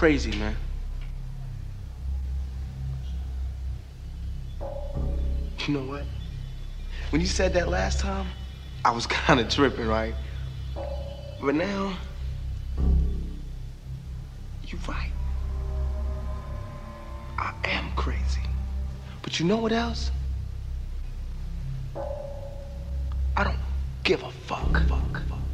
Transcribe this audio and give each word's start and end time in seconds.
crazy, 0.00 0.30
man. 0.38 0.56
You 5.66 5.74
know 5.74 5.82
what? 5.82 6.04
When 7.10 7.20
you 7.20 7.26
said 7.26 7.52
that 7.52 7.68
last 7.68 8.00
time, 8.00 8.26
I 8.82 8.92
was 8.92 9.06
kind 9.26 9.40
of 9.40 9.50
tripping, 9.50 9.86
right? 9.86 10.14
But 11.38 11.54
now, 11.54 11.98
you're 14.62 14.80
right. 14.88 15.12
I 17.38 17.52
am 17.64 17.92
crazy. 17.94 18.40
But 19.20 19.38
you 19.38 19.44
know 19.44 19.58
what 19.58 19.72
else? 19.72 20.10
I 23.36 23.44
don't 23.44 23.58
give 24.02 24.22
a 24.22 24.30
fuck. 24.30 24.80
fuck, 24.88 25.20
fuck, 25.28 25.49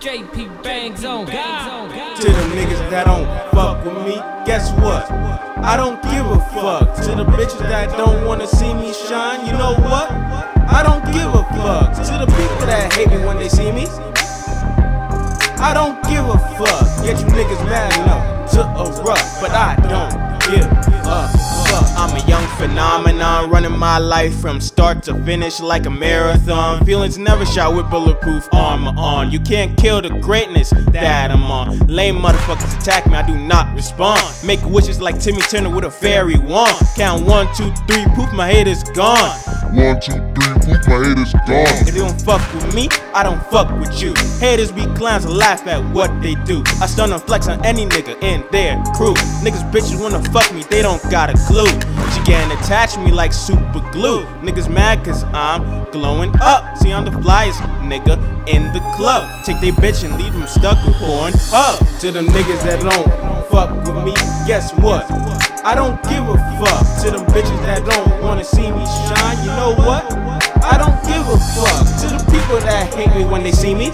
JP 0.00 0.62
Bangs 0.62 1.04
on 1.04 1.26
God. 1.26 2.16
To 2.16 2.24
the 2.24 2.32
niggas 2.56 2.88
that 2.88 3.04
don't 3.04 3.26
fuck 3.50 3.84
with 3.84 4.06
me, 4.06 4.14
guess 4.46 4.72
what? 4.80 5.10
I 5.12 5.76
don't 5.76 6.00
give 6.04 6.24
a 6.24 6.40
fuck. 6.56 6.96
To 7.04 7.14
the 7.14 7.24
bitches 7.36 7.58
that 7.58 7.94
don't 7.98 8.24
wanna 8.24 8.46
see 8.46 8.72
me 8.72 8.94
shine, 8.94 9.44
you 9.44 9.52
know 9.52 9.74
what? 9.74 10.10
I 10.10 10.82
don't 10.82 11.04
give 11.12 11.28
a 11.28 11.44
fuck. 11.52 11.92
To 11.92 12.16
the 12.16 12.24
people 12.24 12.66
that 12.66 12.94
hate 12.94 13.10
me 13.10 13.18
when 13.26 13.36
they 13.36 13.50
see 13.50 13.70
me, 13.72 13.86
I 15.60 15.74
don't 15.74 16.02
give 16.08 16.24
a 16.24 16.38
fuck. 16.56 17.04
Get 17.04 17.20
you 17.20 17.26
niggas 17.26 17.62
mad 17.66 17.92
enough 18.00 18.50
to 18.52 18.60
erupt, 18.60 19.40
but 19.42 19.50
I 19.50 19.76
don't 19.86 20.29
phenomenon, 22.60 23.48
running 23.48 23.76
my 23.76 23.96
life 23.96 24.38
from 24.38 24.60
start 24.60 25.02
to 25.02 25.14
finish 25.24 25.60
like 25.60 25.86
a 25.86 25.90
marathon. 25.90 26.84
Feelings 26.84 27.16
never 27.16 27.46
shot 27.46 27.74
with 27.74 27.88
bulletproof 27.88 28.46
armor 28.52 28.92
on. 28.98 29.30
You 29.30 29.40
can't 29.40 29.74
kill 29.78 30.02
the 30.02 30.10
greatness 30.10 30.68
that 30.92 31.30
I'm 31.30 31.44
on. 31.44 31.78
Lame 31.86 32.16
motherfuckers 32.16 32.78
attack 32.78 33.06
me, 33.06 33.14
I 33.14 33.26
do 33.26 33.34
not 33.34 33.74
respond. 33.74 34.20
Make 34.44 34.62
wishes 34.66 35.00
like 35.00 35.18
Timmy 35.18 35.40
Turner 35.40 35.74
with 35.74 35.84
a 35.86 35.90
fairy 35.90 36.36
wand. 36.36 36.76
Count 36.96 37.24
one, 37.24 37.46
two, 37.54 37.72
three, 37.88 38.04
poof, 38.14 38.30
my 38.34 38.46
head 38.46 38.68
is 38.68 38.82
gone. 38.82 39.38
One, 39.72 39.98
two, 39.98 40.12
three, 40.12 40.54
poof, 40.60 40.86
my 40.86 40.98
head 41.00 41.18
is 41.18 41.32
gone. 41.32 41.88
If 41.88 41.94
you 41.94 42.02
don't 42.02 42.20
fuck 42.20 42.42
with 42.52 42.74
me, 42.74 42.90
I 43.14 43.22
don't 43.22 43.42
fuck 43.46 43.70
with 43.80 44.02
you. 44.02 44.12
Haters 44.38 44.70
be 44.70 44.84
clowns 44.96 45.24
and 45.24 45.34
laugh 45.34 45.66
at 45.66 45.82
what 45.94 46.10
they 46.20 46.34
do. 46.44 46.62
I 46.82 46.86
stun 46.86 47.10
and 47.10 47.22
flex 47.22 47.48
on 47.48 47.64
any 47.64 47.86
nigga 47.86 48.22
in 48.22 48.44
their 48.52 48.76
crew. 48.96 49.14
Niggas 49.40 49.64
bitches 49.72 49.98
wanna 49.98 50.22
fuck 50.30 50.52
me, 50.52 50.62
they 50.68 50.82
don't 50.82 51.02
got 51.10 51.30
a 51.30 51.34
clue. 51.46 51.64
Attached 52.28 52.94
to 52.94 53.00
me 53.00 53.10
like 53.10 53.32
super 53.32 53.80
glue. 53.90 54.24
Niggas 54.46 54.72
mad 54.72 55.04
cause 55.04 55.24
I'm 55.34 55.90
glowing 55.90 56.32
up. 56.40 56.78
See, 56.78 56.92
I'm 56.92 57.04
the 57.04 57.10
flyest 57.10 57.58
nigga 57.82 58.14
in 58.46 58.72
the 58.72 58.78
club. 58.94 59.44
Take 59.44 59.60
they 59.60 59.72
bitch 59.72 60.04
and 60.04 60.16
leave 60.22 60.32
them 60.32 60.46
stuck 60.46 60.78
with 60.86 60.94
porn 60.98 61.32
up. 61.52 61.78
To 61.98 62.12
them 62.12 62.26
niggas 62.26 62.62
that 62.62 62.78
don't 62.78 63.10
fuck 63.50 63.70
with 63.82 64.04
me, 64.04 64.14
guess 64.46 64.72
what? 64.74 65.10
I 65.64 65.74
don't 65.74 66.00
give 66.04 66.22
a 66.28 66.38
fuck. 66.62 67.02
To 67.02 67.10
them 67.10 67.26
bitches 67.34 67.60
that 67.66 67.84
don't 67.84 68.22
wanna 68.22 68.44
see 68.44 68.70
me 68.70 68.86
shine, 68.86 69.38
you 69.42 69.50
know 69.58 69.74
what? 69.74 70.06
I 70.62 70.78
don't 70.78 70.94
give 71.10 71.26
a 71.26 71.38
fuck. 71.58 71.82
To 72.02 72.06
the 72.06 72.22
people 72.30 72.60
that 72.60 72.94
hate 72.94 73.12
me 73.16 73.24
when 73.24 73.42
they 73.42 73.52
see 73.52 73.74
me. 73.74 73.90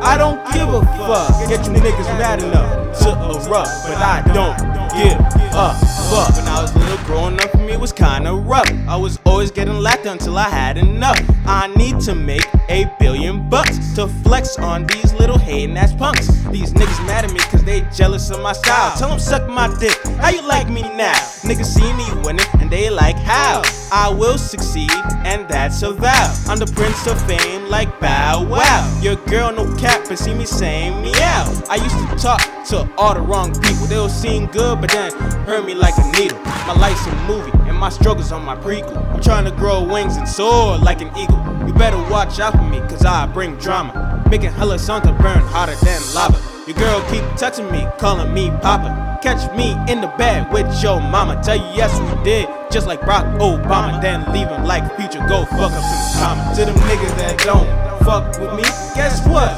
I 0.00 0.16
don't 0.16 0.38
give 0.52 0.68
a 0.68 0.82
fuck. 1.02 1.48
Get 1.48 1.66
you 1.66 1.72
niggas 1.72 2.06
mad 2.16 2.40
enough 2.42 2.96
to 3.00 3.10
erupt, 3.10 3.70
but 3.82 3.98
I 3.98 4.22
don't 4.32 4.56
give 4.94 5.18
a 5.52 5.97
fuck. 6.10 6.34
When 6.36 6.46
I 6.48 6.62
was 6.62 6.74
little, 6.74 6.98
growing 7.04 7.40
up 7.40 7.50
for 7.50 7.58
me 7.58 7.76
was 7.76 7.92
kinda 7.92 8.32
rough. 8.32 8.70
I 8.88 8.96
was 8.96 9.18
always 9.24 9.50
getting 9.50 9.78
laughed 9.78 10.06
until 10.06 10.36
I 10.38 10.48
had 10.48 10.78
enough. 10.78 11.20
I 11.46 11.68
need 11.76 12.00
to 12.00 12.14
make 12.14 12.46
a 12.68 12.90
billion 12.98 13.48
bucks 13.48 13.87
to 13.98 14.06
flex 14.22 14.56
on 14.58 14.86
these 14.86 15.12
little 15.14 15.36
hating 15.36 15.76
ass 15.76 15.92
punks. 15.92 16.28
These 16.52 16.72
niggas 16.72 17.04
mad 17.08 17.24
at 17.24 17.32
me 17.32 17.40
cause 17.40 17.64
they 17.64 17.80
jealous 17.92 18.30
of 18.30 18.40
my 18.40 18.52
style. 18.52 18.96
Tell 18.96 19.08
them 19.08 19.18
suck 19.18 19.48
my 19.48 19.66
dick. 19.80 19.98
How 20.20 20.30
you 20.30 20.40
like 20.46 20.68
me 20.68 20.82
now? 20.82 21.18
Niggas 21.42 21.64
see 21.64 21.92
me 21.94 22.06
winning 22.22 22.46
and 22.60 22.70
they 22.70 22.90
like 22.90 23.16
how 23.16 23.60
I 23.90 24.08
will 24.08 24.38
succeed 24.38 24.92
and 25.24 25.48
that's 25.48 25.82
a 25.82 25.92
vow. 25.92 26.32
I'm 26.46 26.58
the 26.58 26.66
prince 26.76 27.08
of 27.08 27.20
fame 27.26 27.68
like 27.68 27.88
Bow 27.98 28.44
Wow. 28.44 29.00
Your 29.02 29.16
girl 29.26 29.50
no 29.50 29.64
cap 29.76 30.04
but 30.08 30.16
see 30.16 30.32
me 30.32 30.46
saying 30.46 31.02
meow. 31.02 31.64
I 31.68 31.80
used 31.82 31.98
to 31.98 32.22
talk 32.22 32.40
to 32.66 32.88
all 32.96 33.14
the 33.14 33.20
wrong 33.20 33.52
people. 33.62 33.86
They 33.86 33.96
will 33.96 34.08
seem 34.08 34.46
good 34.46 34.80
but 34.80 34.92
then 34.92 35.10
hurt 35.44 35.66
me 35.66 35.74
like 35.74 35.94
a 35.98 36.08
needle. 36.12 36.38
My 36.68 36.74
life's 36.78 37.04
a 37.04 37.14
movie 37.26 37.50
and 37.68 37.76
my 37.76 37.88
struggles 37.88 38.30
on 38.30 38.44
my 38.44 38.54
prequel. 38.54 38.96
I'm 39.12 39.20
trying 39.20 39.44
to 39.46 39.50
grow 39.50 39.82
wings 39.82 40.16
and 40.18 40.28
soar 40.28 40.78
like 40.78 41.00
an 41.00 41.08
eagle. 41.16 41.42
You 41.66 41.74
better 41.74 41.98
watch 42.10 42.38
out 42.38 42.54
for 42.54 42.62
me 42.62 42.78
cause 42.80 43.04
I 43.04 43.26
bring 43.26 43.56
drama. 43.56 43.87
Making 44.30 44.52
hella 44.52 44.78
something 44.78 45.16
burn 45.16 45.40
hotter 45.40 45.74
than 45.76 46.02
lava. 46.14 46.38
Your 46.66 46.76
girl 46.76 47.00
keep 47.10 47.24
touching 47.38 47.70
me, 47.72 47.86
calling 47.98 48.34
me 48.34 48.50
Papa. 48.60 49.18
Catch 49.22 49.50
me 49.56 49.72
in 49.90 50.02
the 50.02 50.12
bed 50.18 50.52
with 50.52 50.68
your 50.82 51.00
mama. 51.00 51.40
Tell 51.42 51.56
you 51.56 51.64
yes 51.74 51.98
we 51.98 52.24
did, 52.24 52.46
just 52.70 52.86
like 52.86 53.00
Barack 53.00 53.38
Obama. 53.38 54.02
Then 54.02 54.30
leave 54.34 54.48
him 54.48 54.64
like 54.64 54.84
future. 54.96 55.24
Go 55.28 55.46
fuck 55.46 55.72
up 55.72 55.82
some 55.82 56.20
comments. 56.20 56.58
To 56.58 56.66
them 56.66 56.76
niggas 56.76 57.16
that 57.16 57.38
don't 57.38 57.68
fuck 58.04 58.38
with 58.38 58.52
me, 58.52 58.64
guess 58.94 59.26
what? 59.26 59.48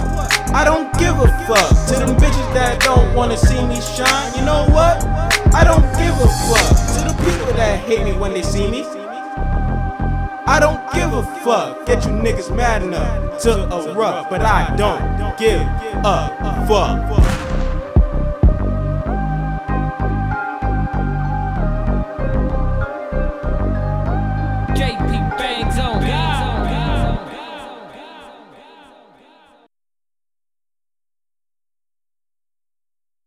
I 0.54 0.64
don't 0.64 0.87
give 1.00 1.19
a 1.19 1.26
fuck. 1.50 1.69
To 1.88 1.94
them 1.98 2.16
bitches 2.16 2.54
that 2.54 2.81
don't 2.81 3.12
wanna 3.16 3.37
see 3.37 3.60
me 3.66 3.81
shine, 3.81 4.38
you 4.38 4.44
know 4.44 4.66
what? 4.70 5.02
I 5.52 5.64
don't 5.64 5.82
give 5.98 6.14
a 6.14 6.28
fuck. 6.47 6.69
To 6.94 7.10
the 7.10 7.14
people 7.26 7.52
that 7.54 7.81
hate 7.81 8.04
me 8.04 8.12
when 8.12 8.32
they 8.34 8.42
see 8.42 8.70
me. 8.70 9.00
Give 10.95 11.12
a 11.12 11.23
fuck. 11.45 11.87
Get 11.87 12.05
you 12.05 12.11
niggas 12.11 12.55
mad 12.55 12.83
enough 12.83 13.41
to 13.43 13.53
erupt, 13.53 14.31
but 14.31 14.43
I 14.43 14.75
don't 14.77 15.39
give 15.39 15.61
a 16.05 16.67
fuck. 16.67 17.40